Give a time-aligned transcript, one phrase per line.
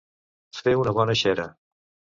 [0.61, 1.49] Fer una bona xera.